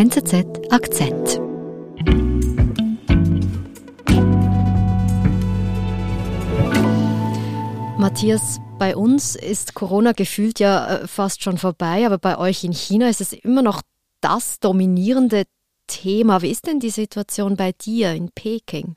NZZ 0.00 0.46
Akzent. 0.70 1.42
Matthias, 7.98 8.60
bei 8.78 8.96
uns 8.96 9.36
ist 9.36 9.74
Corona 9.74 10.12
gefühlt 10.12 10.58
ja 10.58 10.86
äh, 10.86 11.06
fast 11.06 11.42
schon 11.42 11.58
vorbei, 11.58 12.06
aber 12.06 12.16
bei 12.16 12.38
euch 12.38 12.64
in 12.64 12.72
China 12.72 13.10
ist 13.10 13.20
es 13.20 13.34
immer 13.34 13.60
noch 13.60 13.82
das 14.22 14.58
dominierende 14.58 15.44
Thema. 15.86 16.40
Wie 16.40 16.50
ist 16.50 16.66
denn 16.66 16.80
die 16.80 16.88
Situation 16.88 17.56
bei 17.56 17.72
dir 17.72 18.14
in 18.14 18.30
Peking? 18.34 18.96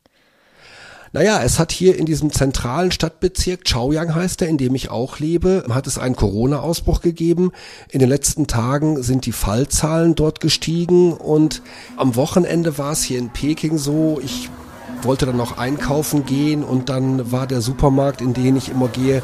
Naja, 1.16 1.44
es 1.44 1.60
hat 1.60 1.72
hier 1.72 1.96
in 1.96 2.08
diesem 2.08 2.32
zentralen 2.32 2.92
Stadtbezirk, 2.92 3.66
Chaoyang 3.66 4.16
heißt 4.16 4.42
er, 4.42 4.48
in 4.48 4.58
dem 4.58 4.74
ich 4.74 4.90
auch 4.90 5.20
lebe, 5.20 5.64
hat 5.70 5.86
es 5.86 6.00
einen 6.00 6.16
Corona-Ausbruch 6.16 7.02
gegeben. 7.02 7.52
In 7.92 8.00
den 8.00 8.10
letzten 8.10 8.48
Tagen 8.48 9.04
sind 9.04 9.28
die 9.28 9.32
Fallzahlen 9.32 10.16
dort 10.16 10.40
gestiegen 10.40 11.14
und 11.14 11.62
am 11.98 12.16
Wochenende 12.16 12.80
war 12.80 12.94
es 12.94 13.04
hier 13.04 13.20
in 13.20 13.30
Peking 13.30 13.78
so, 13.78 14.20
ich 14.24 14.50
wollte 15.04 15.28
dann 15.28 15.38
noch 15.38 15.60
einkaufen 15.60 16.26
gehen 16.26 16.64
und 16.64 16.90
dann 16.90 17.32
war 17.32 17.46
der 17.46 17.62
Supermarkt, 17.62 18.20
in 18.20 18.34
den 18.34 18.56
ich 18.56 18.70
immer 18.70 18.88
gehe, 18.88 19.22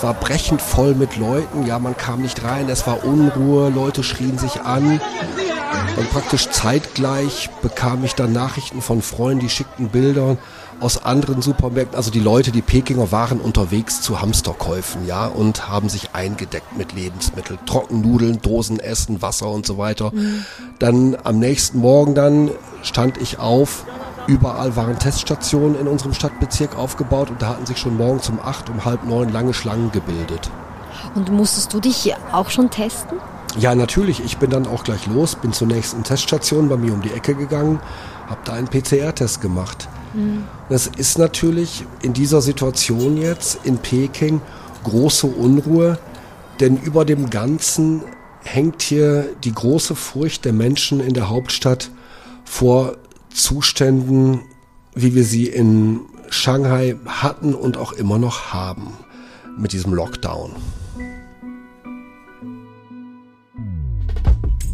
war 0.00 0.14
brechend 0.14 0.60
voll 0.60 0.96
mit 0.96 1.16
Leuten. 1.18 1.66
Ja, 1.66 1.78
man 1.78 1.96
kam 1.96 2.22
nicht 2.22 2.42
rein, 2.42 2.68
es 2.68 2.84
war 2.88 3.04
Unruhe, 3.04 3.70
Leute 3.70 4.02
schrien 4.02 4.38
sich 4.38 4.62
an. 4.62 5.00
Dann 5.94 6.06
praktisch 6.06 6.50
zeitgleich 6.50 7.48
bekam 7.62 8.04
ich 8.04 8.16
dann 8.16 8.32
Nachrichten 8.32 8.82
von 8.82 9.02
Freunden, 9.02 9.40
die 9.40 9.50
schickten 9.50 9.88
Bilder 9.88 10.36
aus 10.82 11.04
anderen 11.04 11.42
Supermärkten. 11.42 11.96
Also 11.96 12.10
die 12.10 12.20
Leute, 12.20 12.50
die 12.50 12.62
Pekinger 12.62 13.12
waren 13.12 13.40
unterwegs 13.40 14.02
zu 14.02 14.20
Hamsterkäufen, 14.20 15.06
ja, 15.06 15.26
und 15.26 15.68
haben 15.68 15.88
sich 15.88 16.14
eingedeckt 16.14 16.76
mit 16.76 16.92
Lebensmitteln, 16.92 17.58
Trockennudeln, 17.66 18.42
Dosenessen, 18.42 19.22
Wasser 19.22 19.48
und 19.48 19.66
so 19.66 19.78
weiter. 19.78 20.12
Mhm. 20.12 20.44
Dann 20.78 21.16
am 21.22 21.38
nächsten 21.38 21.78
Morgen 21.78 22.14
dann 22.14 22.50
stand 22.82 23.20
ich 23.20 23.38
auf, 23.38 23.84
Überall 24.28 24.76
waren 24.76 25.00
Teststationen 25.00 25.78
in 25.80 25.88
unserem 25.88 26.14
Stadtbezirk 26.14 26.76
aufgebaut 26.76 27.30
und 27.30 27.42
da 27.42 27.48
hatten 27.48 27.66
sich 27.66 27.78
schon 27.78 27.96
morgens 27.96 28.28
um 28.28 28.38
acht, 28.38 28.70
um 28.70 28.84
halb 28.84 29.04
neun 29.04 29.32
lange 29.32 29.52
Schlangen 29.52 29.90
gebildet. 29.90 30.48
Und 31.16 31.32
musstest 31.32 31.72
du 31.74 31.80
dich 31.80 32.14
auch 32.30 32.48
schon 32.50 32.70
testen? 32.70 33.18
Ja, 33.58 33.74
natürlich. 33.74 34.24
Ich 34.24 34.38
bin 34.38 34.50
dann 34.50 34.66
auch 34.66 34.84
gleich 34.84 35.06
los, 35.06 35.34
bin 35.34 35.52
zur 35.52 35.66
nächsten 35.66 36.04
Teststation 36.04 36.68
bei 36.68 36.76
mir 36.76 36.92
um 36.92 37.02
die 37.02 37.12
Ecke 37.12 37.34
gegangen, 37.34 37.80
habe 38.28 38.40
da 38.44 38.52
einen 38.52 38.68
PCR-Test 38.68 39.40
gemacht. 39.40 39.88
Mhm. 40.14 40.44
Das 40.68 40.86
ist 40.86 41.18
natürlich 41.18 41.84
in 42.02 42.12
dieser 42.12 42.40
Situation 42.40 43.16
jetzt 43.16 43.60
in 43.64 43.78
Peking 43.78 44.40
große 44.84 45.26
Unruhe, 45.26 45.98
denn 46.60 46.76
über 46.76 47.04
dem 47.04 47.30
Ganzen 47.30 48.02
hängt 48.44 48.82
hier 48.82 49.26
die 49.44 49.52
große 49.52 49.94
Furcht 49.94 50.44
der 50.44 50.52
Menschen 50.52 51.00
in 51.00 51.14
der 51.14 51.28
Hauptstadt 51.28 51.90
vor 52.44 52.96
Zuständen, 53.32 54.40
wie 54.94 55.14
wir 55.14 55.24
sie 55.24 55.46
in 55.46 56.00
Shanghai 56.28 56.96
hatten 57.06 57.54
und 57.54 57.76
auch 57.76 57.92
immer 57.92 58.18
noch 58.18 58.52
haben 58.52 58.94
mit 59.56 59.72
diesem 59.72 59.94
Lockdown. 59.94 60.52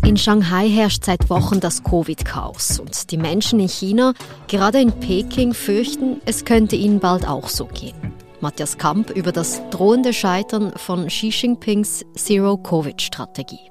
In 0.08 0.16
Shanghai 0.16 0.70
herrscht 0.70 1.04
seit 1.04 1.28
Wochen 1.28 1.60
das 1.60 1.84
Covid-Chaos 1.84 2.80
und 2.80 3.10
die 3.10 3.18
Menschen 3.18 3.60
in 3.60 3.68
China, 3.68 4.14
gerade 4.46 4.80
in 4.80 4.90
Peking, 4.90 5.52
fürchten, 5.52 6.22
es 6.24 6.46
könnte 6.46 6.76
ihnen 6.76 6.98
bald 6.98 7.28
auch 7.28 7.50
so 7.50 7.66
gehen. 7.66 8.14
Matthias 8.40 8.78
Kamp 8.78 9.10
über 9.10 9.32
das 9.32 9.60
drohende 9.68 10.14
Scheitern 10.14 10.72
von 10.76 11.08
Xi 11.08 11.28
Jinpings 11.28 12.06
Zero-Covid-Strategie. 12.16 13.70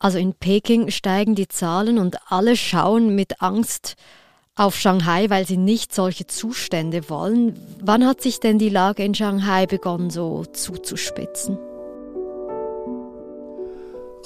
Also 0.00 0.18
in 0.18 0.34
Peking 0.34 0.90
steigen 0.90 1.36
die 1.36 1.46
Zahlen 1.46 1.98
und 1.98 2.16
alle 2.26 2.56
schauen 2.56 3.14
mit 3.14 3.40
Angst 3.42 3.94
auf 4.56 4.74
Shanghai, 4.74 5.30
weil 5.30 5.46
sie 5.46 5.56
nicht 5.56 5.94
solche 5.94 6.26
Zustände 6.26 7.08
wollen. 7.08 7.56
Wann 7.80 8.08
hat 8.08 8.22
sich 8.22 8.40
denn 8.40 8.58
die 8.58 8.70
Lage 8.70 9.04
in 9.04 9.14
Shanghai 9.14 9.66
begonnen 9.66 10.10
so 10.10 10.44
zuzuspitzen? 10.46 11.58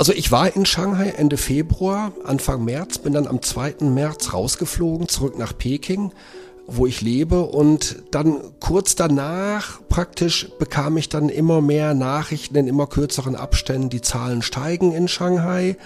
Also 0.00 0.15
ich 0.15 0.33
war 0.33 0.56
in 0.56 0.65
Shanghai 0.65 1.11
Ende 1.11 1.37
Februar, 1.37 2.12
Anfang 2.25 2.65
März, 2.65 2.97
bin 2.97 3.12
dann 3.12 3.27
am 3.27 3.43
2. 3.43 3.84
März 3.84 4.33
rausgeflogen, 4.33 5.09
zurück 5.09 5.38
nach 5.38 5.53
Peking 5.55 6.11
wo 6.66 6.87
ich 6.87 7.00
lebe. 7.00 7.43
Und 7.43 7.97
dann 8.12 8.41
kurz 8.61 8.94
danach 8.94 9.81
praktisch 9.88 10.49
bekam 10.59 10.97
ich 10.97 11.09
dann 11.09 11.28
immer 11.28 11.61
mehr 11.61 11.94
Nachrichten 11.94 12.55
in 12.56 12.69
immer 12.69 12.87
kürzeren 12.87 13.34
Abständen. 13.34 13.91
Die 13.91 14.00
Zahlen 14.00 14.41
steigen 14.41 14.93
in 14.93 15.09
Shanghai. 15.09 15.77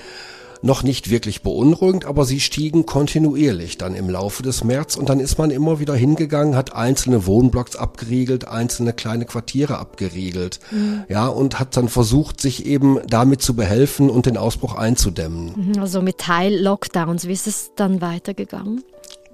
Noch 0.63 0.83
nicht 0.83 1.11
wirklich 1.11 1.43
beunruhigend, 1.43 2.05
aber 2.05 2.25
sie 2.25 2.41
stiegen 2.41 2.87
kontinuierlich 2.87 3.79
dann 3.79 3.95
im 3.95 4.09
Laufe 4.09 4.43
des 4.43 4.65
März 4.65 4.97
und 4.97 5.09
dann 5.09 5.21
ist 5.21 5.39
man 5.39 5.51
immer 5.51 5.79
wieder 5.81 5.95
hingegangen, 5.95 6.57
hat 6.57 6.75
einzelne 6.75 7.27
Wohnblocks 7.27 7.77
abgeriegelt, 7.77 8.49
einzelne 8.49 8.93
kleine 8.93 9.25
Quartiere 9.25 9.79
abgeriegelt, 9.79 10.61
mhm. 10.71 11.05
ja, 11.09 11.27
und 11.27 11.59
hat 11.59 11.77
dann 11.77 11.89
versucht, 11.89 12.41
sich 12.41 12.67
eben 12.67 12.99
damit 13.07 13.43
zu 13.43 13.55
behelfen 13.55 14.11
und 14.11 14.27
den 14.27 14.37
Ausbruch 14.37 14.75
einzudämmen. 14.75 15.53
Mhm, 15.57 15.81
also 15.81 16.03
mit 16.03 16.19
Teil-Lockdowns, 16.19 17.27
wie 17.27 17.33
ist 17.33 17.47
es 17.47 17.73
dann 17.77 18.01
weitergegangen? 18.01 18.83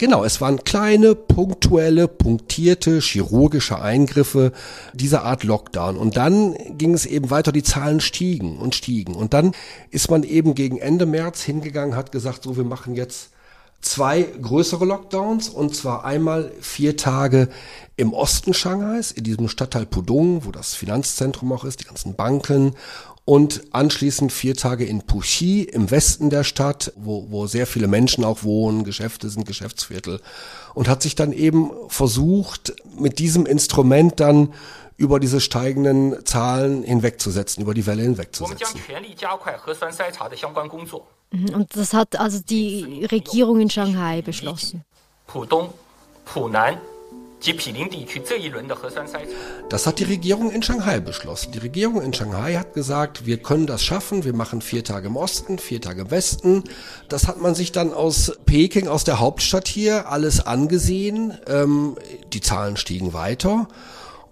Genau, 0.01 0.25
es 0.25 0.41
waren 0.41 0.65
kleine, 0.65 1.15
punktuelle, 1.15 2.09
punktierte, 2.09 3.01
chirurgische 3.01 3.83
Eingriffe 3.83 4.53
dieser 4.95 5.25
Art 5.25 5.45
Lockdown. 5.45 5.99
Und 5.99 6.17
dann 6.17 6.57
ging 6.79 6.95
es 6.95 7.05
eben 7.05 7.29
weiter, 7.29 7.53
die 7.53 7.63
Zahlen 7.63 8.01
stiegen 8.01 8.57
und 8.57 8.75
stiegen. 8.75 9.15
Und 9.15 9.35
dann 9.35 9.53
ist 9.91 10.11
man 10.11 10.23
eben 10.23 10.55
gegen 10.55 10.79
Ende 10.79 11.05
März 11.05 11.43
hingegangen, 11.43 11.97
hat 11.97 12.13
gesagt, 12.13 12.45
so, 12.45 12.57
wir 12.57 12.65
machen 12.65 12.95
jetzt 12.95 13.29
zwei 13.83 14.23
größere 14.23 14.87
Lockdowns 14.87 15.51
und 15.51 15.77
zwar 15.77 16.05
einmal 16.07 16.51
vier 16.61 16.97
Tage 16.97 17.51
im 17.97 18.15
Osten 18.15 18.55
Shanghais, 18.55 19.13
in 19.13 19.25
diesem 19.25 19.49
Stadtteil 19.49 19.85
Pudong, 19.85 20.47
wo 20.47 20.51
das 20.51 20.75
Finanzzentrum 20.75 21.53
auch 21.53 21.65
ist, 21.65 21.81
die 21.81 21.85
ganzen 21.85 22.15
Banken 22.15 22.75
und 23.31 23.63
anschließend 23.71 24.33
vier 24.33 24.57
Tage 24.57 24.85
in 24.85 25.03
Puxi 25.03 25.63
im 25.63 25.93
Westen 25.93 26.31
der 26.31 26.43
Stadt, 26.43 26.93
wo, 26.97 27.31
wo 27.31 27.47
sehr 27.47 27.69
viele 27.69 27.87
Menschen 27.87 28.25
auch 28.25 28.43
wohnen, 28.43 28.83
Geschäfte 28.83 29.31
sind 29.31 29.47
Geschäftsviertel 29.47 30.21
und 30.75 30.89
hat 30.89 31.01
sich 31.01 31.15
dann 31.15 31.33
eben 31.33 31.71
versucht, 31.87 32.73
mit 32.99 33.21
diesem 33.21 33.47
Instrument 33.47 34.19
dann 34.19 34.53
über 34.97 35.21
diese 35.21 35.41
steigenden 35.41 36.27
Zahlen 36.27 36.83
hinwegzusetzen, 36.83 37.63
über 37.63 37.73
die 37.73 37.87
Welle 37.87 38.03
hinwegzusetzen. 38.03 38.81
Mhm, 41.31 41.55
und 41.55 41.77
das 41.77 41.95
hat 41.95 42.19
also 42.19 42.41
die 42.41 43.07
Regierung 43.13 43.61
in 43.61 43.71
Shanghai 43.71 44.23
beschlossen. 44.23 44.85
Pudong, 45.29 45.73
Punan, 46.25 46.79
das 49.71 49.87
hat 49.87 49.99
die 49.99 50.05
Regierung 50.05 50.51
in 50.51 50.63
Shanghai 50.63 51.01
beschlossen. 51.01 51.53
Die 51.53 51.59
Regierung 51.59 52.03
in 52.03 52.13
Shanghai 52.13 52.55
hat 52.55 52.75
gesagt, 52.75 53.25
wir 53.25 53.39
können 53.39 53.67
das 53.67 53.83
schaffen, 53.83 54.25
wir 54.25 54.35
machen 54.35 54.61
vier 54.61 54.85
Tage 54.85 55.09
im 55.09 55.17
Osten, 55.17 55.59
vier 55.59 55.81
Tage 55.81 56.03
im 56.03 56.11
Westen. 56.11 56.65
Das 57.09 57.27
hat 57.27 57.41
man 57.41 57.55
sich 57.55 57.73
dann 57.73 57.93
aus 57.93 58.33
Peking, 58.45 58.89
aus 58.89 59.05
der 59.05 59.21
Hauptstadt 59.21 59.69
hier, 59.69 60.09
alles 60.09 60.47
angesehen. 60.47 61.39
Ähm, 61.47 61.97
die 62.33 62.41
Zahlen 62.41 62.77
stiegen 62.77 63.13
weiter 63.13 63.69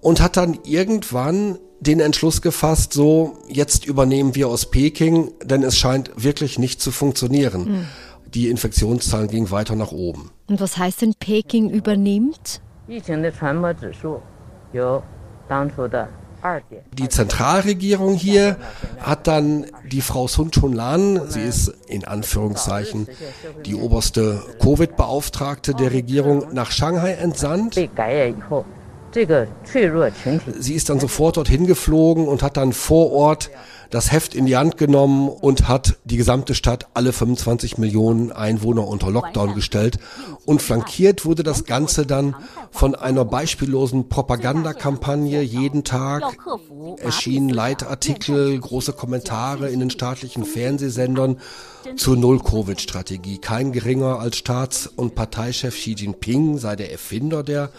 und 0.00 0.20
hat 0.20 0.36
dann 0.36 0.58
irgendwann 0.64 1.58
den 1.80 2.00
Entschluss 2.00 2.42
gefasst, 2.42 2.92
so 2.92 3.38
jetzt 3.48 3.86
übernehmen 3.86 4.34
wir 4.34 4.48
aus 4.48 4.70
Peking, 4.70 5.32
denn 5.44 5.62
es 5.62 5.78
scheint 5.78 6.10
wirklich 6.16 6.58
nicht 6.58 6.82
zu 6.82 6.90
funktionieren. 6.90 7.64
Mhm. 7.64 7.84
Die 8.34 8.48
Infektionszahlen 8.48 9.28
gingen 9.28 9.50
weiter 9.50 9.74
nach 9.74 9.92
oben. 9.92 10.30
Und 10.48 10.60
was 10.60 10.76
heißt 10.76 11.02
denn 11.02 11.14
Peking 11.18 11.70
übernimmt? 11.70 12.60
Die 16.98 17.08
Zentralregierung 17.08 18.14
hier 18.14 18.56
hat 19.00 19.26
dann 19.26 19.66
die 19.90 20.00
Frau 20.00 20.26
Sun 20.26 20.50
Chun-lan, 20.50 21.28
sie 21.28 21.42
ist 21.42 21.68
in 21.88 22.06
Anführungszeichen 22.06 23.06
die 23.66 23.74
oberste 23.74 24.42
Covid-Beauftragte 24.60 25.74
der 25.74 25.92
Regierung, 25.92 26.54
nach 26.54 26.70
Shanghai 26.70 27.12
entsandt. 27.12 27.76
Sie 30.58 30.74
ist 30.74 30.88
dann 30.88 31.00
sofort 31.00 31.36
dorthin 31.36 31.66
geflogen 31.66 32.28
und 32.28 32.42
hat 32.42 32.56
dann 32.56 32.72
vor 32.72 33.12
Ort 33.12 33.50
das 33.90 34.12
Heft 34.12 34.34
in 34.34 34.44
die 34.44 34.56
Hand 34.56 34.76
genommen 34.76 35.28
und 35.28 35.66
hat 35.66 35.96
die 36.04 36.18
gesamte 36.18 36.54
Stadt, 36.54 36.88
alle 36.94 37.12
25 37.12 37.78
Millionen 37.78 38.32
Einwohner 38.32 38.86
unter 38.86 39.10
Lockdown 39.10 39.54
gestellt. 39.54 39.98
Und 40.44 40.60
flankiert 40.60 41.24
wurde 41.24 41.42
das 41.42 41.64
Ganze 41.64 42.04
dann 42.04 42.36
von 42.70 42.94
einer 42.94 43.24
beispiellosen 43.24 44.08
Propagandakampagne. 44.08 45.40
Jeden 45.40 45.84
Tag 45.84 46.36
erschienen 46.98 47.48
Leitartikel, 47.48 48.58
große 48.58 48.92
Kommentare 48.92 49.70
in 49.70 49.80
den 49.80 49.90
staatlichen 49.90 50.44
Fernsehsendern 50.44 51.38
zur 51.96 52.16
Null-Covid-Strategie. 52.16 53.38
Kein 53.38 53.72
geringer 53.72 54.18
als 54.18 54.36
Staats- 54.36 54.86
und 54.86 55.14
Parteichef 55.14 55.74
Xi 55.74 55.92
Jinping 55.92 56.58
sei 56.58 56.76
der 56.76 56.92
Erfinder 56.92 57.42
der 57.42 57.70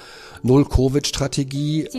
Null-Covid-Strategie. 0.44 1.90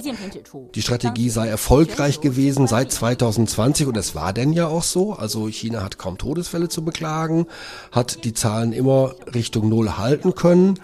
Die 0.74 0.82
Strategie 0.82 1.30
sei 1.30 1.48
erfolgreich 1.48 2.20
gewesen 2.20 2.66
seit 2.66 2.92
2020 2.92 3.86
und 3.86 3.96
es 3.96 4.14
war 4.14 4.32
denn 4.32 4.52
ja 4.52 4.66
auch 4.66 4.82
so. 4.82 5.12
Also 5.12 5.48
China 5.48 5.82
hat 5.82 5.98
kaum 5.98 6.18
Todesfälle 6.18 6.68
zu 6.68 6.84
beklagen, 6.84 7.46
hat 7.92 8.24
die 8.24 8.34
Zahlen 8.34 8.72
immer 8.72 9.14
Richtung 9.34 9.68
Null 9.68 9.96
halten 9.96 10.34
können. 10.34 10.78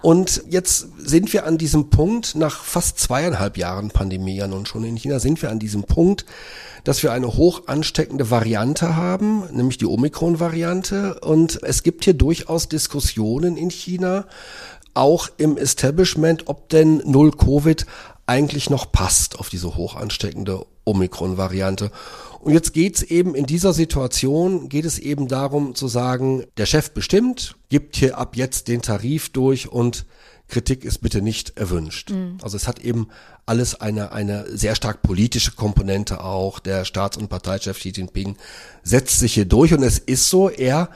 Und 0.00 0.44
jetzt 0.48 0.86
sind 0.98 1.32
wir 1.32 1.44
an 1.44 1.58
diesem 1.58 1.90
Punkt, 1.90 2.36
nach 2.36 2.62
fast 2.62 3.00
zweieinhalb 3.00 3.56
Jahren 3.56 3.90
Pandemie 3.90 4.36
ja 4.36 4.46
nun 4.46 4.64
schon 4.64 4.84
in 4.84 4.96
China, 4.96 5.18
sind 5.18 5.42
wir 5.42 5.50
an 5.50 5.58
diesem 5.58 5.82
Punkt, 5.82 6.24
dass 6.84 7.02
wir 7.02 7.12
eine 7.12 7.36
hoch 7.36 7.62
ansteckende 7.66 8.30
Variante 8.30 8.94
haben, 8.94 9.42
nämlich 9.52 9.78
die 9.78 9.86
Omikron-Variante. 9.86 11.18
Und 11.20 11.60
es 11.62 11.82
gibt 11.82 12.04
hier 12.04 12.14
durchaus 12.14 12.68
Diskussionen 12.68 13.56
in 13.56 13.70
China, 13.70 14.26
auch 14.98 15.28
im 15.36 15.56
Establishment, 15.56 16.48
ob 16.48 16.68
denn 16.68 17.02
Null 17.04 17.30
Covid 17.30 17.86
eigentlich 18.26 18.68
noch 18.68 18.92
passt 18.92 19.38
auf 19.38 19.48
diese 19.48 19.76
hoch 19.76 19.96
ansteckende 19.96 20.66
Omikron-Variante. 20.84 21.90
Und 22.40 22.52
jetzt 22.52 22.72
geht's 22.72 23.02
eben 23.02 23.34
in 23.34 23.46
dieser 23.46 23.72
Situation, 23.72 24.68
geht 24.68 24.84
es 24.84 24.98
eben 24.98 25.28
darum 25.28 25.74
zu 25.74 25.88
sagen, 25.88 26.44
der 26.56 26.66
Chef 26.66 26.90
bestimmt, 26.90 27.56
gibt 27.68 27.96
hier 27.96 28.18
ab 28.18 28.36
jetzt 28.36 28.68
den 28.68 28.82
Tarif 28.82 29.30
durch 29.30 29.68
und 29.68 30.04
Kritik 30.48 30.84
ist 30.84 30.98
bitte 30.98 31.20
nicht 31.20 31.58
erwünscht. 31.58 32.10
Mhm. 32.10 32.38
Also 32.42 32.56
es 32.56 32.66
hat 32.66 32.78
eben 32.78 33.08
alles 33.44 33.80
eine, 33.80 34.12
eine 34.12 34.46
sehr 34.56 34.74
stark 34.74 35.02
politische 35.02 35.52
Komponente 35.52 36.24
auch. 36.24 36.58
Der 36.58 36.86
Staats- 36.86 37.18
und 37.18 37.28
Parteichef 37.28 37.78
Xi 37.78 37.90
Jinping 37.90 38.36
setzt 38.82 39.18
sich 39.18 39.34
hier 39.34 39.44
durch 39.44 39.74
und 39.74 39.82
es 39.82 39.98
ist 39.98 40.30
so, 40.30 40.48
er 40.48 40.88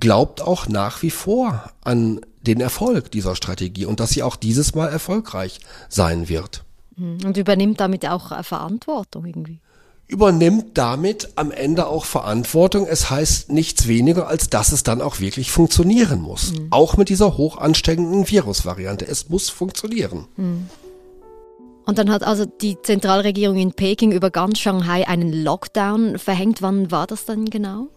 glaubt 0.00 0.40
auch 0.40 0.68
nach 0.68 1.02
wie 1.02 1.10
vor 1.10 1.70
an 1.82 2.20
den 2.46 2.60
Erfolg 2.60 3.10
dieser 3.10 3.36
Strategie 3.36 3.86
und 3.86 4.00
dass 4.00 4.10
sie 4.10 4.22
auch 4.22 4.36
dieses 4.36 4.74
Mal 4.74 4.88
erfolgreich 4.88 5.60
sein 5.88 6.28
wird. 6.28 6.64
Mhm. 6.96 7.18
Und 7.24 7.36
übernimmt 7.36 7.80
damit 7.80 8.06
auch 8.06 8.44
Verantwortung 8.44 9.24
irgendwie 9.24 9.60
übernimmt 10.06 10.76
damit 10.76 11.30
am 11.36 11.50
Ende 11.50 11.86
auch 11.86 12.04
Verantwortung. 12.04 12.86
Es 12.86 13.10
heißt 13.10 13.50
nichts 13.50 13.88
weniger, 13.88 14.28
als 14.28 14.50
dass 14.50 14.72
es 14.72 14.82
dann 14.82 15.00
auch 15.00 15.20
wirklich 15.20 15.50
funktionieren 15.50 16.20
muss. 16.20 16.52
Mhm. 16.52 16.68
Auch 16.70 16.96
mit 16.96 17.08
dieser 17.08 17.36
hoch 17.36 17.58
ansteckenden 17.58 18.28
Virusvariante. 18.28 19.06
Es 19.06 19.28
muss 19.28 19.48
funktionieren. 19.48 20.26
Mhm. 20.36 20.68
Und 21.86 21.98
dann 21.98 22.10
hat 22.10 22.22
also 22.22 22.46
die 22.46 22.80
Zentralregierung 22.80 23.58
in 23.58 23.72
Peking 23.72 24.12
über 24.12 24.30
ganz 24.30 24.58
Shanghai 24.58 25.06
einen 25.06 25.32
Lockdown 25.32 26.18
verhängt. 26.18 26.62
Wann 26.62 26.90
war 26.90 27.06
das 27.06 27.26
dann 27.26 27.46
genau? 27.46 27.88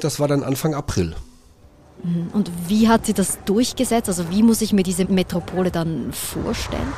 Das 0.00 0.18
war 0.18 0.26
dann 0.26 0.42
Anfang 0.42 0.74
April. 0.74 1.14
Mhm. 2.02 2.28
Und 2.32 2.50
wie 2.68 2.88
hat 2.88 3.06
sie 3.06 3.14
das 3.14 3.38
durchgesetzt? 3.44 4.08
Also 4.08 4.30
wie 4.30 4.42
muss 4.42 4.60
ich 4.60 4.72
mir 4.72 4.82
diese 4.82 5.04
Metropole 5.06 5.70
dann 5.70 6.12
vorstellen? 6.12 6.92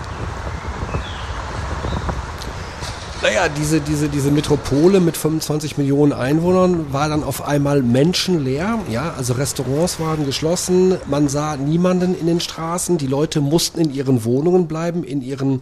Naja, 3.23 3.51
diese, 3.51 3.83
diese, 3.83 4.09
diese 4.09 4.31
Metropole 4.31 4.99
mit 4.99 5.15
25 5.15 5.77
Millionen 5.77 6.15
Einwohnern 6.15 6.91
war 6.91 7.11
dann 7.11 7.23
auf 7.23 7.47
einmal 7.47 7.83
menschenleer. 7.83 8.79
Ja, 8.91 9.13
also 9.15 9.35
Restaurants 9.35 10.01
waren 10.01 10.25
geschlossen. 10.25 10.97
Man 11.07 11.29
sah 11.29 11.59
niemanden 11.59 12.19
in 12.19 12.27
den 12.27 12.41
Straßen. 12.41 12.97
Die 12.97 13.07
Leute 13.07 13.43
mussten 13.43 13.79
in 13.79 13.93
ihren 13.93 14.25
Wohnungen 14.25 14.69
bleiben, 14.69 15.05
in 15.05 15.21
ihren 15.21 15.61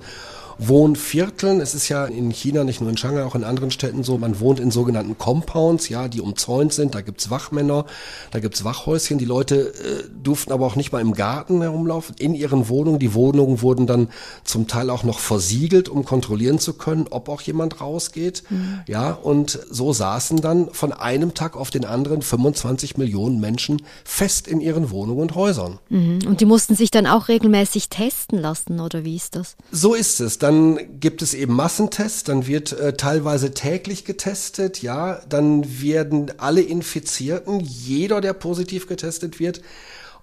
Wohnvierteln. 0.58 1.60
Es 1.60 1.74
ist 1.74 1.88
ja 1.88 2.04
in 2.04 2.30
China, 2.30 2.64
nicht 2.64 2.80
nur 2.80 2.90
in 2.90 2.96
Shanghai, 2.96 3.24
auch 3.24 3.34
in 3.34 3.44
anderen 3.44 3.70
Städten 3.70 4.02
so, 4.02 4.18
man 4.18 4.40
wohnt 4.40 4.60
in 4.60 4.70
sogenannten 4.70 5.16
Compounds, 5.16 5.88
ja, 5.88 6.08
die 6.08 6.20
umzäunt 6.20 6.72
sind. 6.72 6.94
Da 6.94 7.00
gibt's 7.00 7.30
Wachmänner, 7.30 7.86
da 8.32 8.40
gibt's 8.40 8.64
Wachhäuschen. 8.64 9.18
Die 9.18 9.24
Leute 9.24 9.72
äh, 9.74 10.04
durften 10.22 10.52
aber 10.52 10.66
auch 10.66 10.76
nicht 10.76 10.92
mal 10.92 11.00
im 11.00 11.14
Garten 11.14 11.62
herumlaufen, 11.62 12.16
in 12.18 12.34
ihren 12.34 12.68
Wohnungen. 12.68 12.98
Die 12.98 13.14
Wohnungen 13.14 13.62
wurden 13.62 13.86
dann 13.86 14.08
zum 14.44 14.66
Teil 14.66 14.90
auch 14.90 15.04
noch 15.04 15.20
versiegelt, 15.20 15.88
um 15.88 16.04
kontrollieren 16.04 16.58
zu 16.58 16.74
können, 16.74 17.06
ob 17.10 17.28
auch 17.28 17.40
jemand 17.40 17.80
rausgeht. 17.80 18.42
Mhm. 18.50 18.80
Ja, 18.86 19.12
und 19.12 19.60
so 19.70 19.92
saßen 19.92 20.40
dann 20.40 20.70
von 20.72 20.92
einem 20.92 21.34
Tag 21.34 21.56
auf 21.56 21.70
den 21.70 21.84
anderen 21.84 22.22
25 22.22 22.96
Millionen 22.96 23.40
Menschen 23.40 23.82
fest 24.04 24.48
in 24.48 24.60
ihren 24.60 24.90
Wohnungen 24.90 25.20
und 25.20 25.34
Häusern. 25.34 25.78
Mhm. 25.88 26.20
Und 26.26 26.40
die 26.40 26.46
mussten 26.46 26.74
sich 26.74 26.90
dann 26.90 27.06
auch 27.06 27.28
regelmäßig 27.28 27.88
testen 27.88 28.40
lassen, 28.40 28.80
oder 28.80 29.04
wie 29.04 29.16
ist 29.16 29.36
das? 29.36 29.56
So 29.70 29.94
ist 29.94 30.20
es. 30.20 30.38
Dann 30.48 30.78
gibt 30.98 31.20
es 31.20 31.34
eben 31.34 31.52
Massentests, 31.52 32.24
dann 32.24 32.46
wird 32.46 32.72
äh, 32.72 32.94
teilweise 32.94 33.52
täglich 33.52 34.06
getestet, 34.06 34.80
ja, 34.80 35.20
dann 35.28 35.82
werden 35.82 36.32
alle 36.38 36.62
Infizierten, 36.62 37.60
jeder, 37.60 38.22
der 38.22 38.32
positiv 38.32 38.86
getestet 38.86 39.40
wird, 39.40 39.60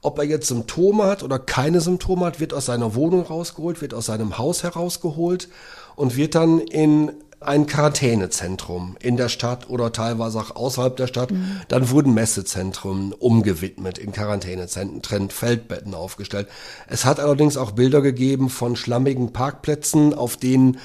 ob 0.01 0.17
er 0.17 0.23
jetzt 0.23 0.47
Symptome 0.47 1.03
hat 1.03 1.21
oder 1.21 1.37
keine 1.37 1.79
Symptome 1.79 2.25
hat, 2.25 2.39
wird 2.39 2.55
aus 2.55 2.65
seiner 2.65 2.95
Wohnung 2.95 3.21
rausgeholt, 3.21 3.83
wird 3.83 3.93
aus 3.93 4.07
seinem 4.07 4.39
Haus 4.39 4.63
herausgeholt 4.63 5.47
und 5.95 6.17
wird 6.17 6.33
dann 6.33 6.57
in 6.57 7.11
ein 7.39 7.67
Quarantänezentrum 7.67 8.97
in 8.99 9.17
der 9.17 9.29
Stadt 9.29 9.69
oder 9.69 9.91
teilweise 9.91 10.39
auch 10.39 10.55
außerhalb 10.55 10.95
der 10.95 11.07
Stadt. 11.07 11.31
Mhm. 11.31 11.61
Dann 11.67 11.89
wurden 11.89 12.13
Messezentren 12.13 13.13
umgewidmet, 13.13 13.97
in 13.97 14.11
Quarantänezentren 14.11 15.29
Feldbetten 15.29 15.93
aufgestellt. 15.93 16.47
Es 16.87 17.05
hat 17.05 17.19
allerdings 17.19 17.57
auch 17.57 17.71
Bilder 17.71 18.01
gegeben 18.01 18.49
von 18.49 18.75
schlammigen 18.75 19.33
Parkplätzen, 19.33 20.13
auf 20.13 20.37
denen 20.37 20.79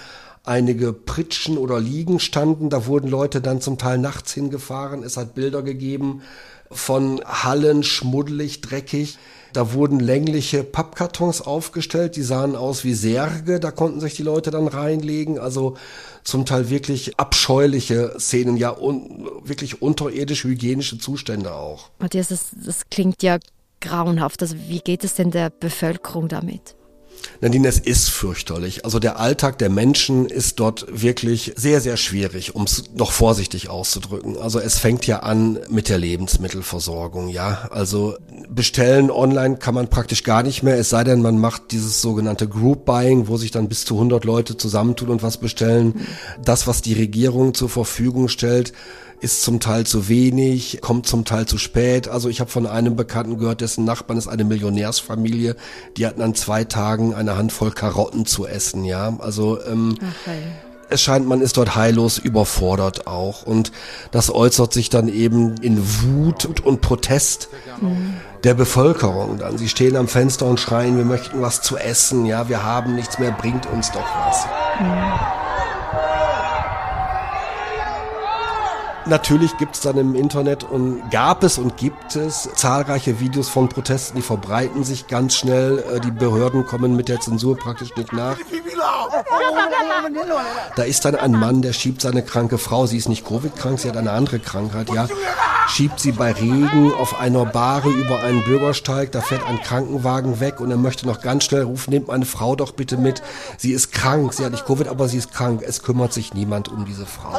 einige 0.44 0.93
Pritschen 0.93 1.58
oder 1.58 1.81
Liegen 1.81 2.20
standen. 2.20 2.70
Da 2.70 2.87
wurden 2.87 3.08
Leute 3.08 3.41
dann 3.41 3.61
zum 3.61 3.79
Teil 3.79 3.99
nachts 3.99 4.32
hingefahren. 4.32 5.03
Es 5.03 5.17
hat 5.17 5.35
Bilder 5.35 5.62
gegeben 5.62 6.23
von 6.70 7.20
Hallen, 7.25 7.82
schmuddelig, 7.82 8.61
dreckig. 8.61 9.19
Da 9.52 9.73
wurden 9.73 10.00
längliche 10.00 10.62
Pappkartons 10.62 11.43
aufgestellt, 11.43 12.17
die 12.17 12.23
sahen 12.23 12.56
aus 12.56 12.85
wie 12.85 12.94
Särge, 12.94 13.61
da 13.61 13.70
konnten 13.70 14.00
sich 14.00 14.14
die 14.14 14.23
Leute 14.23 14.50
dann 14.50 14.69
reinlegen. 14.69 15.38
Also 15.38 15.76
zum 16.25 16.47
Teil 16.47 16.70
wirklich 16.70 17.19
abscheuliche 17.19 18.14
Szenen, 18.19 18.56
ja, 18.56 18.70
un, 18.70 19.29
wirklich 19.44 19.82
unterirdisch 19.82 20.44
hygienische 20.44 20.99
Zustände 20.99 21.55
auch. 21.55 21.91
Matthias, 21.99 22.29
das, 22.29 22.47
das 22.64 22.82
klingt 22.91 23.23
ja 23.23 23.38
grauenhaft. 23.81 24.43
Also 24.43 24.56
wie 24.69 24.81
geht 24.81 25.05
es 25.05 25.14
denn 25.14 25.31
der 25.31 25.50
Bevölkerung 25.50 26.29
damit? 26.29 26.76
Nadine, 27.40 27.69
es 27.69 27.78
ist 27.78 28.11
fürchterlich. 28.11 28.84
Also 28.84 28.99
der 28.99 29.19
Alltag 29.19 29.58
der 29.58 29.70
Menschen 29.70 30.26
ist 30.26 30.61
dort 30.61 30.87
wirklich 30.90 31.52
sehr, 31.56 31.81
sehr 31.81 31.96
schwierig, 31.96 32.55
um 32.55 32.64
es 32.64 32.84
noch 32.94 33.12
vorsichtig 33.12 33.69
auszudrücken. 33.69 34.37
Also 34.37 34.61
es 34.61 34.78
fängt 34.78 35.06
ja 35.06 35.20
an 35.20 35.58
mit 35.69 35.88
der 35.88 35.99
Lebensmittelversorgung, 35.99 37.28
ja. 37.28 37.69
Also 37.70 38.17
bestellen 38.49 39.11
online 39.11 39.56
kann 39.56 39.75
man 39.75 39.88
praktisch 39.88 40.22
gar 40.22 40.43
nicht 40.43 40.62
mehr, 40.62 40.78
es 40.78 40.90
sei 40.90 41.05
denn, 41.05 41.22
man 41.22 41.38
macht 41.38 41.72
dieses 41.72 42.02
sogenannte 42.02 42.49
Group 42.49 42.84
Buying, 42.84 43.28
wo 43.28 43.37
sich 43.37 43.50
dann 43.50 43.69
bis 43.69 43.84
zu 43.84 43.94
100 43.94 44.25
Leute 44.25 44.56
zusammentun 44.56 45.08
und 45.08 45.22
was 45.22 45.38
bestellen. 45.38 46.06
Das, 46.44 46.67
was 46.67 46.82
die 46.82 46.94
Regierung 46.94 47.55
zur 47.55 47.69
Verfügung 47.69 48.28
stellt, 48.28 48.72
ist 49.20 49.43
zum 49.43 49.61
Teil 49.61 49.87
zu 49.87 50.08
wenig, 50.08 50.81
kommt 50.81 51.06
zum 51.06 51.24
Teil 51.24 51.46
zu 51.46 51.58
spät. 51.58 52.08
Also 52.08 52.29
ich 52.29 52.41
habe 52.41 52.50
von 52.50 52.67
einem 52.67 52.96
Bekannten 52.96 53.39
gehört, 53.39 53.60
dessen 53.60 53.84
Nachbarn 53.84 54.19
ist 54.19 54.29
eine 54.29 54.44
Millionärsfamilie, 54.44 55.56
die 55.96 56.06
hatten 56.06 56.22
an 56.22 56.34
zwei 56.34 56.65
Tagen 56.65 57.15
eine 57.15 57.36
Handvoll 57.36 57.70
Karotten 57.70 58.27
zu 58.27 58.46
essen, 58.46 58.84
ja. 58.84 59.17
Also 59.19 59.62
ähm, 59.65 59.96
okay. 59.96 60.39
es 60.89 61.03
scheint, 61.03 61.27
man 61.27 61.41
ist 61.41 61.56
dort 61.56 61.77
heillos 61.77 62.19
überfordert 62.19 63.06
auch. 63.06 63.43
Und 63.43 63.72
das 64.10 64.34
äußert 64.34 64.72
sich 64.72 64.91
dann 64.91 65.08
eben 65.08 65.56
in 65.58 65.79
Wut 66.03 66.46
und 66.65 66.81
Protest. 66.81 67.48
Mhm 67.81 68.15
der 68.44 68.55
Bevölkerung 68.55 69.39
dann. 69.39 69.58
Sie 69.58 69.69
stehen 69.69 69.96
am 69.96 70.08
Fenster 70.08 70.46
und 70.46 70.58
schreien, 70.58 70.96
wir 70.96 71.05
möchten 71.05 71.43
was 71.43 71.62
zu 71.62 71.77
essen, 71.77 72.24
ja, 72.27 72.48
wir 72.48 72.65
haben 72.65 72.94
nichts 72.94 73.19
mehr, 73.19 73.32
bringt 73.32 73.67
uns 73.67 73.93
doch 73.93 74.06
was. 74.24 74.46
Mhm. 74.81 75.40
Natürlich 79.10 79.56
gibt 79.56 79.74
es 79.74 79.81
dann 79.81 79.98
im 79.98 80.14
Internet 80.14 80.62
und 80.62 81.02
gab 81.10 81.43
es 81.43 81.58
und 81.58 81.76
gibt 81.76 82.14
es 82.14 82.48
zahlreiche 82.55 83.19
Videos 83.19 83.48
von 83.48 83.69
Protesten, 83.69 84.19
die 84.19 84.22
verbreiten 84.22 84.84
sich 84.84 85.08
ganz 85.08 85.34
schnell. 85.34 85.81
Äh, 85.81 85.98
die 85.98 86.12
Behörden 86.12 86.64
kommen 86.64 86.94
mit 86.94 87.08
der 87.08 87.19
Zensur 87.19 87.56
praktisch 87.56 87.90
nicht 87.96 88.12
nach. 88.12 88.36
Da 90.77 90.82
ist 90.82 91.05
dann 91.05 91.15
ein 91.15 91.32
Mann, 91.32 91.63
der 91.63 91.72
schiebt 91.72 92.01
seine 92.03 92.22
kranke 92.22 92.58
Frau, 92.58 92.87
sie 92.87 92.96
ist 92.96 93.08
nicht 93.08 93.27
Covid-krank, 93.27 93.79
sie 93.79 93.89
hat 93.89 93.96
eine 93.96 94.13
andere 94.13 94.39
Krankheit, 94.39 94.91
ja, 94.91 95.06
schiebt 95.69 96.01
sie 96.01 96.13
bei 96.13 96.32
Regen 96.32 96.93
auf 96.94 97.20
einer 97.20 97.44
Bahre 97.44 97.89
über 97.89 98.20
einen 98.20 98.44
Bürgersteig, 98.44 99.13
da 99.13 99.20
fährt 99.20 99.46
ein 99.46 99.60
Krankenwagen 99.63 100.41
weg 100.41 100.60
und 100.60 100.70
er 100.70 100.77
möchte 100.77 101.06
noch 101.06 101.20
ganz 101.20 101.44
schnell 101.44 101.63
rufen, 101.63 101.91
nehmt 101.91 102.08
meine 102.08 102.25
Frau 102.25 102.56
doch 102.56 102.72
bitte 102.72 102.96
mit. 102.96 103.22
Sie 103.56 103.72
ist 103.72 103.93
krank, 103.93 104.34
sie 104.34 104.44
hat 104.44 104.53
nicht 104.53 104.67
Covid, 104.67 104.89
aber 104.89 105.08
sie 105.08 105.19
ist 105.19 105.32
krank. 105.32 105.63
Es 105.67 105.82
kümmert 105.82 106.13
sich 106.13 106.34
niemand 106.34 106.69
um 106.69 106.84
diese 106.84 107.06
Frau. 107.06 107.32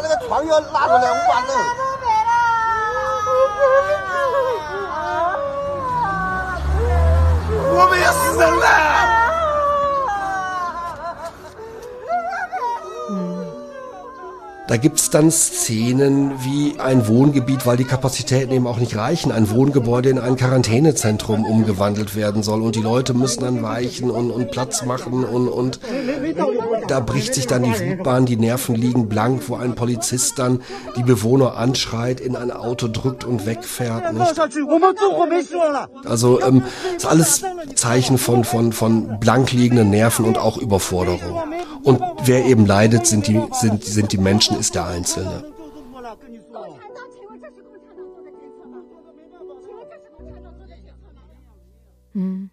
Da 14.71 14.77
gibt's 14.77 15.09
dann 15.09 15.29
Szenen 15.31 16.31
wie 16.45 16.79
ein 16.79 17.05
Wohngebiet, 17.05 17.65
weil 17.65 17.75
die 17.75 17.83
Kapazitäten 17.83 18.53
eben 18.53 18.67
auch 18.67 18.77
nicht 18.77 18.95
reichen, 18.95 19.33
ein 19.33 19.49
Wohngebäude 19.49 20.09
in 20.09 20.17
ein 20.17 20.37
Quarantänezentrum 20.37 21.43
umgewandelt 21.43 22.15
werden 22.15 22.41
soll 22.41 22.61
und 22.61 22.77
die 22.77 22.81
Leute 22.81 23.13
müssen 23.13 23.41
dann 23.41 23.61
weichen 23.63 24.09
und, 24.09 24.31
und 24.31 24.49
Platz 24.49 24.85
machen 24.85 25.25
und, 25.25 25.49
und 25.49 25.81
da 26.87 27.01
bricht 27.01 27.33
sich 27.33 27.47
dann 27.47 27.63
die 27.63 27.73
Wutbahn, 27.73 28.25
die 28.25 28.37
Nerven 28.37 28.73
liegen 28.73 29.09
blank, 29.09 29.41
wo 29.47 29.55
ein 29.55 29.75
Polizist 29.75 30.39
dann 30.39 30.61
die 30.95 31.03
Bewohner 31.03 31.57
anschreit, 31.57 32.21
in 32.21 32.37
ein 32.37 32.49
Auto 32.49 32.87
drückt 32.87 33.25
und 33.25 33.45
wegfährt. 33.45 34.13
Nicht? 34.13 34.39
Also 36.05 36.41
ähm, 36.41 36.63
ist 36.95 37.05
alles 37.05 37.43
Zeichen 37.75 38.17
von, 38.17 38.45
von, 38.45 38.71
von 38.71 39.19
blank 39.19 39.51
liegenden 39.51 39.89
Nerven 39.89 40.23
und 40.23 40.37
auch 40.37 40.57
Überforderung. 40.57 41.43
Und 41.83 42.01
wer 42.23 42.45
eben 42.45 42.65
leidet, 42.65 43.07
sind 43.07 43.27
die, 43.27 43.41
sind, 43.51 43.83
sind 43.83 44.11
die 44.11 44.17
Menschen, 44.17 44.57
ist 44.59 44.75
der 44.75 44.85
Einzelne. 44.85 45.51
Hm. 52.13 52.50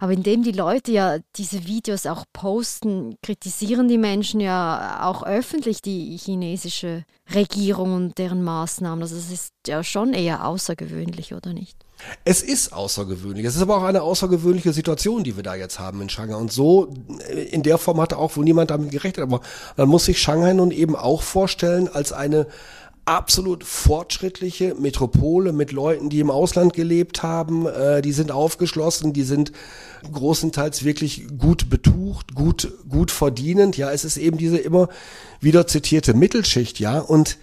Aber 0.00 0.12
indem 0.12 0.42
die 0.42 0.52
Leute 0.52 0.92
ja 0.92 1.18
diese 1.36 1.66
Videos 1.66 2.06
auch 2.06 2.24
posten, 2.32 3.16
kritisieren 3.22 3.88
die 3.88 3.98
Menschen 3.98 4.40
ja 4.40 5.00
auch 5.02 5.22
öffentlich 5.22 5.80
die 5.80 6.16
chinesische 6.16 7.04
Regierung 7.34 7.94
und 7.94 8.18
deren 8.18 8.42
Maßnahmen. 8.42 9.02
Also 9.02 9.16
es 9.16 9.30
ist 9.30 9.54
ja 9.66 9.82
schon 9.82 10.12
eher 10.12 10.46
außergewöhnlich, 10.46 11.34
oder 11.34 11.52
nicht? 11.52 11.78
Es 12.24 12.42
ist 12.42 12.72
außergewöhnlich. 12.72 13.46
Es 13.46 13.56
ist 13.56 13.62
aber 13.62 13.78
auch 13.78 13.82
eine 13.82 14.02
außergewöhnliche 14.02 14.72
Situation, 14.72 15.24
die 15.24 15.36
wir 15.36 15.42
da 15.42 15.54
jetzt 15.54 15.78
haben 15.78 16.00
in 16.00 16.08
Shanghai. 16.08 16.36
Und 16.36 16.52
so 16.52 16.92
äh, 17.28 17.42
in 17.44 17.62
der 17.62 17.78
Form 17.78 18.00
hatte 18.00 18.18
auch 18.18 18.36
wohl 18.36 18.44
niemand 18.44 18.70
damit 18.70 18.90
gerechnet. 18.90 19.24
Aber 19.24 19.40
man 19.76 19.88
muss 19.88 20.04
sich 20.04 20.20
Shanghai 20.20 20.52
nun 20.52 20.70
eben 20.70 20.96
auch 20.96 21.22
vorstellen 21.22 21.88
als 21.88 22.12
eine 22.12 22.46
absolut 23.04 23.64
fortschrittliche 23.64 24.76
Metropole 24.76 25.52
mit 25.52 25.72
Leuten, 25.72 26.08
die 26.08 26.20
im 26.20 26.30
Ausland 26.30 26.72
gelebt 26.72 27.22
haben. 27.22 27.66
Äh, 27.66 28.02
die 28.02 28.12
sind 28.12 28.30
aufgeschlossen, 28.30 29.12
die 29.12 29.24
sind 29.24 29.52
großenteils 30.10 30.84
wirklich 30.84 31.26
gut 31.38 31.68
betucht, 31.68 32.34
gut, 32.34 32.72
gut 32.88 33.10
verdienend. 33.10 33.76
Ja, 33.76 33.90
es 33.90 34.04
ist 34.04 34.16
eben 34.16 34.38
diese 34.38 34.58
immer 34.58 34.88
wieder 35.40 35.66
zitierte 35.66 36.14
Mittelschicht, 36.14 36.78
ja, 36.78 37.00
und 37.00 37.38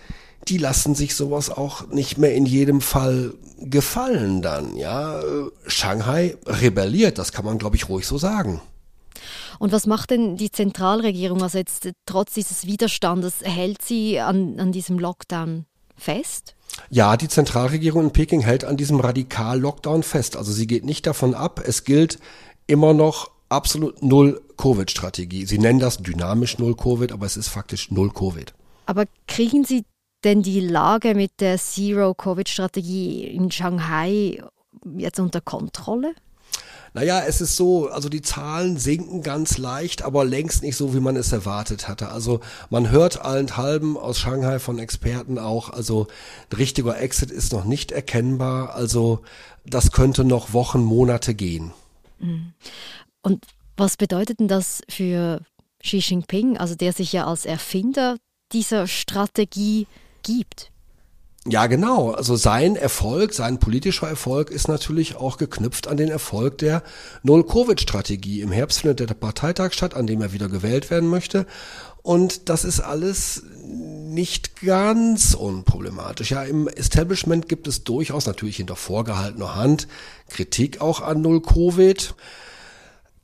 die 0.47 0.57
lassen 0.57 0.95
sich 0.95 1.15
sowas 1.15 1.49
auch 1.49 1.87
nicht 1.89 2.17
mehr 2.17 2.33
in 2.33 2.45
jedem 2.45 2.79
Fall 2.79 3.33
gefallen 3.61 4.41
dann, 4.41 4.75
ja. 4.75 5.21
Shanghai 5.67 6.37
rebelliert, 6.45 7.17
das 7.17 7.31
kann 7.31 7.45
man, 7.45 7.57
glaube 7.57 7.75
ich, 7.75 7.89
ruhig 7.89 8.05
so 8.05 8.17
sagen. 8.17 8.61
Und 9.59 9.71
was 9.71 9.85
macht 9.85 10.11
denn 10.11 10.37
die 10.37 10.51
Zentralregierung, 10.51 11.43
also 11.43 11.57
jetzt 11.57 11.89
trotz 12.05 12.33
dieses 12.33 12.65
Widerstandes, 12.65 13.41
hält 13.41 13.81
sie 13.81 14.19
an, 14.19 14.59
an 14.59 14.71
diesem 14.71 14.99
Lockdown 14.99 15.65
fest? 15.97 16.55
Ja, 16.89 17.17
die 17.17 17.27
Zentralregierung 17.27 18.05
in 18.05 18.11
Peking 18.11 18.41
hält 18.41 18.63
an 18.63 18.77
diesem 18.77 18.99
Radikal-Lockdown 18.99 20.03
fest. 20.03 20.37
Also 20.37 20.51
sie 20.51 20.67
geht 20.67 20.85
nicht 20.85 21.05
davon 21.05 21.33
ab. 21.33 21.61
Es 21.65 21.83
gilt 21.83 22.19
immer 22.67 22.93
noch 22.93 23.31
absolut 23.49 24.01
null 24.01 24.41
Covid-Strategie. 24.57 25.45
Sie 25.45 25.57
nennen 25.57 25.79
das 25.79 25.97
dynamisch 25.97 26.57
null 26.57 26.75
Covid, 26.75 27.11
aber 27.11 27.25
es 27.25 27.35
ist 27.37 27.49
faktisch 27.49 27.91
null 27.91 28.11
Covid. 28.13 28.53
Aber 28.85 29.05
kriegen 29.27 29.65
Sie 29.65 29.83
denn 30.23 30.41
die 30.41 30.59
Lage 30.59 31.15
mit 31.15 31.39
der 31.39 31.57
Zero-Covid-Strategie 31.57 33.25
in 33.25 33.51
Shanghai 33.51 34.43
jetzt 34.97 35.19
unter 35.19 35.41
Kontrolle? 35.41 36.13
Naja, 36.93 37.21
es 37.21 37.39
ist 37.39 37.55
so, 37.55 37.87
also 37.89 38.09
die 38.09 38.21
Zahlen 38.21 38.77
sinken 38.77 39.21
ganz 39.21 39.57
leicht, 39.57 40.01
aber 40.01 40.25
längst 40.25 40.63
nicht 40.63 40.75
so, 40.75 40.95
wie 40.95 40.99
man 40.99 41.15
es 41.15 41.31
erwartet 41.31 41.87
hatte. 41.87 42.09
Also 42.09 42.39
man 42.69 42.89
hört 42.89 43.23
allenthalben 43.23 43.95
aus 43.95 44.19
Shanghai 44.19 44.59
von 44.59 44.79
Experten 44.79 45.37
auch, 45.37 45.69
also 45.69 46.07
ein 46.49 46.57
richtiger 46.57 46.99
Exit 46.99 47.29
ist 47.29 47.53
noch 47.53 47.65
nicht 47.65 47.91
erkennbar. 47.91 48.73
Also 48.73 49.21
das 49.65 49.91
könnte 49.91 50.23
noch 50.23 50.53
Wochen, 50.53 50.83
Monate 50.83 51.35
gehen. 51.35 51.71
Mhm. 52.19 52.53
Und 53.21 53.45
was 53.77 53.95
bedeutet 53.95 54.39
denn 54.39 54.47
das 54.47 54.81
für 54.89 55.41
Xi 55.81 55.97
Jinping, 55.97 56.57
also 56.57 56.75
der 56.75 56.93
sich 56.93 57.13
ja 57.13 57.27
als 57.27 57.45
Erfinder 57.45 58.17
dieser 58.51 58.87
Strategie 58.87 59.87
gibt? 60.23 60.71
Ja, 61.47 61.67
genau. 61.67 62.11
Also 62.11 62.35
sein 62.35 62.75
Erfolg, 62.75 63.33
sein 63.33 63.59
politischer 63.59 64.07
Erfolg 64.07 64.51
ist 64.51 64.67
natürlich 64.67 65.15
auch 65.15 65.37
geknüpft 65.37 65.87
an 65.87 65.97
den 65.97 66.09
Erfolg 66.09 66.57
der 66.57 66.83
Null-Covid-Strategie. 67.23 68.41
Im 68.41 68.51
Herbst 68.51 68.79
findet 68.79 68.99
der 68.99 69.13
Parteitag 69.13 69.71
statt, 69.71 69.93
an 69.93 70.05
dem 70.05 70.21
er 70.21 70.33
wieder 70.33 70.49
gewählt 70.49 70.91
werden 70.91 71.09
möchte. 71.09 71.47
Und 72.01 72.49
das 72.49 72.65
ist 72.65 72.81
alles 72.81 73.43
nicht 73.63 74.61
ganz 74.61 75.33
unproblematisch. 75.33 76.31
Ja, 76.31 76.43
im 76.43 76.67
Establishment 76.67 77.47
gibt 77.47 77.67
es 77.67 77.83
durchaus 77.83 78.25
natürlich 78.25 78.57
hinter 78.57 78.75
vorgehaltener 78.75 79.55
Hand 79.55 79.87
Kritik 80.27 80.81
auch 80.81 81.01
an 81.01 81.21
Null-Covid. 81.21 82.15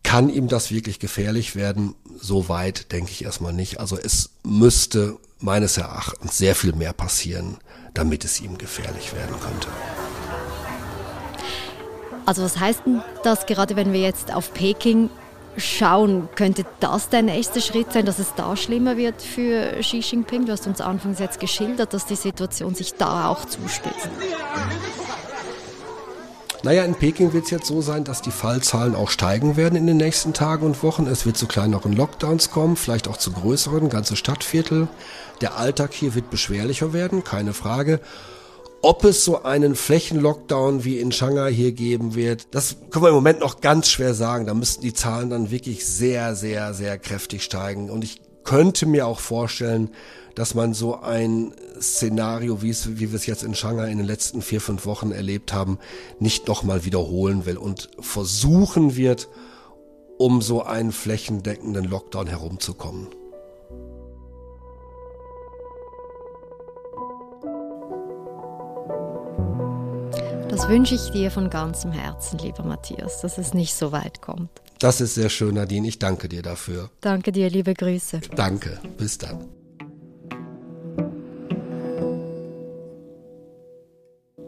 Kann 0.04 0.30
ihm 0.30 0.48
das 0.48 0.72
wirklich 0.72 1.00
gefährlich 1.00 1.56
werden? 1.56 1.96
Soweit 2.18 2.92
denke 2.92 3.12
ich 3.12 3.26
erstmal 3.26 3.54
nicht. 3.54 3.80
Also 3.80 3.98
es 3.98 4.32
müsste 4.44 5.18
meines 5.40 5.78
Erachtens 5.78 6.38
sehr 6.38 6.56
viel 6.56 6.74
mehr 6.74 6.94
passieren, 6.94 7.58
damit 7.94 8.26
es 8.26 8.42
ihm 8.42 8.58
gefährlich 8.58 9.14
werden 9.14 9.36
könnte. 9.40 9.68
Also 12.26 12.44
was 12.44 12.60
heißt 12.60 12.82
denn 12.86 13.02
das, 13.24 13.46
gerade 13.46 13.76
wenn 13.76 13.94
wir 13.94 14.02
jetzt 14.02 14.34
auf 14.34 14.54
Peking 14.54 15.10
schauen, 15.58 16.28
könnte 16.36 16.66
das 16.80 17.10
der 17.10 17.22
nächste 17.22 17.62
Schritt 17.62 17.94
sein, 17.94 18.06
dass 18.06 18.20
es 18.20 18.34
da 18.36 18.58
schlimmer 18.58 18.98
wird 18.98 19.22
für 19.22 19.80
Xi 19.80 20.00
Jinping? 20.00 20.46
Du 20.46 20.52
hast 20.52 20.68
uns 20.68 20.82
anfangs 20.82 21.20
jetzt 21.20 21.40
geschildert, 21.40 21.94
dass 21.94 22.06
die 22.06 22.16
Situation 22.16 22.76
sich 22.76 22.96
da 22.96 23.30
auch 23.30 23.46
zuspitzt. 23.46 24.10
Naja, 26.66 26.84
in 26.84 26.96
Peking 26.96 27.32
wird 27.32 27.46
es 27.46 27.52
jetzt 27.52 27.68
so 27.68 27.82
sein, 27.82 28.06
dass 28.06 28.24
die 28.24 28.32
Fallzahlen 28.32 28.96
auch 28.96 29.12
steigen 29.12 29.56
werden 29.56 29.76
in 29.76 29.86
den 29.86 29.98
nächsten 29.98 30.34
Tagen 30.34 30.66
und 30.66 30.82
Wochen. 30.82 31.06
Es 31.06 31.24
wird 31.24 31.38
zu 31.38 31.46
kleineren 31.46 31.94
Lockdowns 31.94 32.50
kommen, 32.50 32.76
vielleicht 32.76 33.08
auch 33.08 33.18
zu 33.18 33.34
größeren, 33.34 33.88
ganze 33.88 34.16
Stadtviertel. 34.16 34.88
Der 35.42 35.58
Alltag 35.58 35.94
hier 35.94 36.16
wird 36.16 36.32
beschwerlicher 36.32 36.92
werden, 36.92 37.24
keine 37.24 37.54
Frage. 37.54 38.00
Ob 38.82 39.04
es 39.04 39.24
so 39.24 39.44
einen 39.44 39.76
Flächenlockdown 39.76 40.84
wie 40.84 40.98
in 40.98 41.12
Shanghai 41.12 41.54
hier 41.54 41.72
geben 41.72 42.16
wird, 42.16 42.48
das 42.50 42.78
können 42.90 43.06
wir 43.06 43.10
im 43.10 43.16
Moment 43.16 43.42
noch 43.42 43.62
ganz 43.62 43.88
schwer 43.88 44.16
sagen. 44.16 44.48
Da 44.48 44.56
müssten 44.56 44.82
die 44.82 44.94
Zahlen 44.96 45.30
dann 45.30 45.52
wirklich 45.52 45.86
sehr, 45.86 46.36
sehr, 46.36 46.74
sehr 46.74 46.98
kräftig 46.98 47.44
steigen. 47.44 47.92
Und 47.92 48.04
ich 48.04 48.22
könnte 48.46 48.86
mir 48.86 49.08
auch 49.08 49.20
vorstellen, 49.20 49.90
dass 50.36 50.54
man 50.54 50.74
so 50.74 51.00
ein 51.00 51.54
Szenario, 51.80 52.62
wie, 52.62 52.70
es, 52.70 52.98
wie 53.00 53.12
wir 53.12 53.16
es 53.16 53.26
jetzt 53.26 53.44
in 53.44 53.56
Shanghai 53.56 53.92
in 53.92 53.98
den 53.98 54.08
letzten 54.08 54.42
vier, 54.42 54.62
fünf 54.62 54.86
Wochen 54.86 55.12
erlebt 55.12 55.54
haben, 55.54 55.80
nicht 56.20 56.48
nochmal 56.48 56.86
wiederholen 56.86 57.46
will 57.46 57.58
und 57.58 57.90
versuchen 58.00 58.96
wird, 58.96 59.28
um 60.18 60.42
so 60.42 60.64
einen 60.64 60.92
flächendeckenden 60.92 61.86
Lockdown 61.86 62.28
herumzukommen. 62.28 63.08
Das 70.50 70.70
wünsche 70.70 70.96
ich 70.96 71.12
dir 71.12 71.32
von 71.32 71.50
ganzem 71.50 71.92
Herzen, 71.92 72.40
lieber 72.40 72.64
Matthias, 72.64 73.20
dass 73.20 73.38
es 73.38 73.54
nicht 73.54 73.76
so 73.76 73.92
weit 73.92 74.22
kommt. 74.22 74.50
Das 74.86 75.02
ist 75.02 75.16
sehr 75.16 75.32
schön, 75.32 75.56
Nadine. 75.56 75.88
Ich 75.88 75.98
danke 75.98 76.30
dir 76.30 76.44
dafür. 76.44 76.92
Danke 77.02 77.32
dir, 77.32 77.50
liebe 77.50 77.74
Grüße. 77.74 78.22
Danke. 78.36 78.80
Bis 79.00 79.18
dann. 79.18 79.50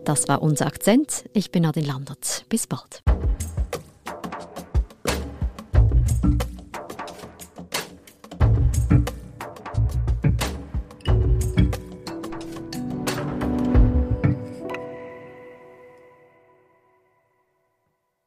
Das 0.05 0.27
war 0.27 0.43
unser 0.43 0.67
Akzent. 0.67 1.25
Ich 1.33 1.49
bin 1.49 1.63
Nadine 1.63 1.87
Landert. 1.87 2.45
Bis 2.49 2.67
bald. 2.67 3.01